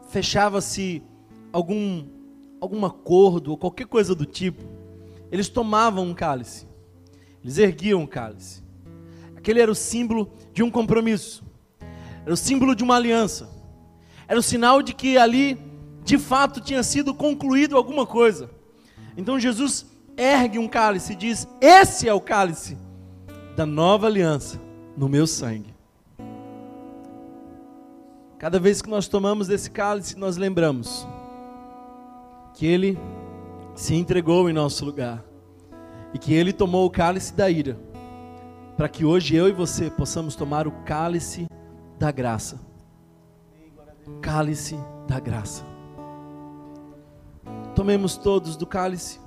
[0.09, 1.03] fechava-se
[1.53, 2.09] algum
[2.59, 4.65] algum acordo ou qualquer coisa do tipo,
[5.31, 6.67] eles tomavam um cálice.
[7.45, 8.63] Eles erguiam um cálice.
[9.37, 11.50] Aquele era o símbolo de um compromisso.
[12.31, 13.51] Era o símbolo de uma aliança.
[14.29, 15.59] Era o sinal de que ali,
[16.05, 18.49] de fato, tinha sido concluído alguma coisa.
[19.17, 19.85] Então Jesus
[20.17, 22.79] ergue um cálice e diz: Esse é o cálice
[23.57, 24.61] da nova aliança
[24.97, 25.75] no meu sangue.
[28.39, 31.05] Cada vez que nós tomamos desse cálice, nós lembramos
[32.55, 32.97] que ele
[33.75, 35.25] se entregou em nosso lugar
[36.15, 37.77] e que ele tomou o cálice da ira,
[38.77, 41.49] para que hoje eu e você possamos tomar o cálice
[42.01, 42.59] da graça.
[44.23, 44.75] Cálice
[45.07, 45.67] da graça.
[47.77, 49.21] Tomemos todos do cálice.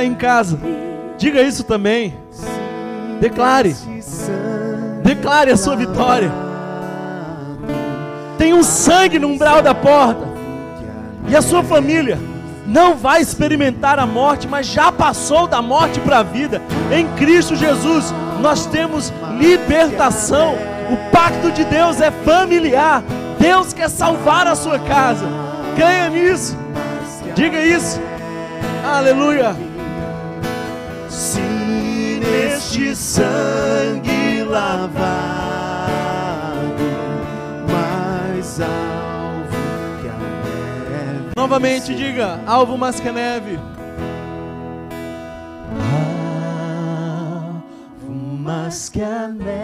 [0.00, 0.58] Está em casa,
[1.18, 2.14] diga isso também.
[3.20, 3.76] Declare.
[5.02, 6.32] Declare a sua vitória.
[8.38, 10.26] Tem um sangue no umbral da porta.
[11.28, 12.18] E a sua família
[12.66, 16.62] não vai experimentar a morte, mas já passou da morte para a vida.
[16.90, 20.54] Em Cristo Jesus, nós temos libertação.
[20.90, 23.02] O pacto de Deus é familiar.
[23.38, 25.26] Deus quer salvar a sua casa.
[25.76, 26.56] Creia nisso.
[27.34, 28.00] Diga isso.
[28.84, 29.69] Aleluia.
[31.20, 31.38] Se
[32.18, 35.12] neste sangue lavado,
[37.70, 39.54] mais alvo
[40.00, 41.34] que a neve.
[41.36, 43.58] Novamente diga, alvo mais que a neve.
[48.00, 49.58] Alvo mais que a neve,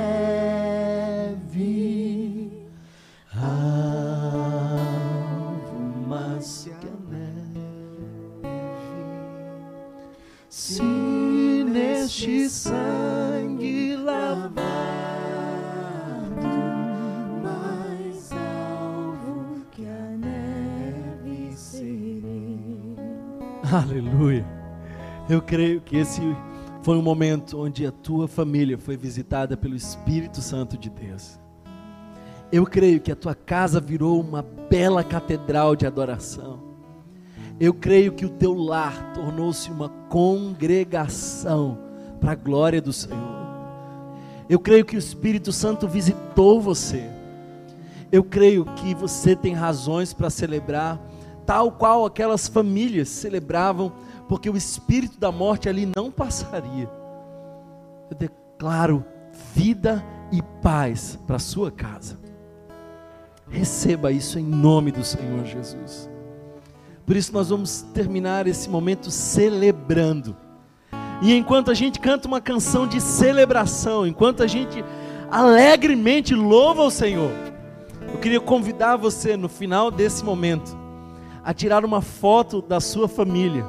[12.08, 14.56] sangue lavado,
[17.42, 22.96] mais alvo que a neve serei.
[23.72, 24.46] Aleluia.
[25.28, 26.20] Eu creio que esse
[26.82, 31.40] foi um momento onde a tua família foi visitada pelo Espírito Santo de Deus.
[32.52, 36.62] Eu creio que a tua casa virou uma bela catedral de adoração.
[37.58, 41.85] Eu creio que o teu lar tornou-se uma congregação
[42.20, 43.36] para a glória do Senhor.
[44.48, 47.10] Eu creio que o Espírito Santo visitou você.
[48.10, 51.00] Eu creio que você tem razões para celebrar,
[51.44, 53.92] tal qual aquelas famílias celebravam,
[54.28, 56.88] porque o espírito da morte ali não passaria.
[58.10, 59.04] Eu declaro
[59.54, 62.18] vida e paz para sua casa.
[63.48, 66.08] Receba isso em nome do Senhor Jesus.
[67.04, 70.36] Por isso nós vamos terminar esse momento celebrando.
[71.22, 74.84] E enquanto a gente canta uma canção de celebração, enquanto a gente
[75.30, 77.30] alegremente louva o Senhor,
[78.12, 80.76] eu queria convidar você no final desse momento
[81.42, 83.64] a tirar uma foto da sua família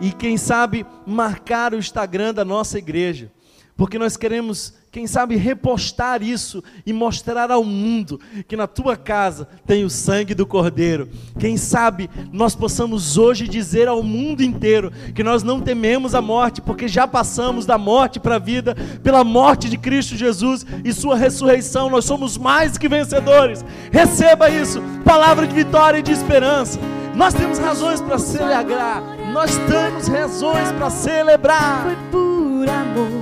[0.00, 3.30] e quem sabe marcar o Instagram da nossa igreja,
[3.76, 9.48] porque nós queremos quem sabe repostar isso e mostrar ao mundo que na tua casa
[9.66, 11.08] tem o sangue do Cordeiro.
[11.40, 16.60] Quem sabe nós possamos hoje dizer ao mundo inteiro que nós não tememos a morte,
[16.60, 21.16] porque já passamos da morte para a vida, pela morte de Cristo Jesus e Sua
[21.16, 23.64] ressurreição, nós somos mais que vencedores.
[23.90, 26.78] Receba isso, palavra de vitória e de esperança.
[27.14, 31.82] Nós temos razões para celebrar, nós temos razões para celebrar.
[31.82, 33.21] Foi por amor.